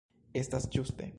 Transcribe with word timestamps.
Estas 0.43 0.67
ĝuste. 0.77 1.09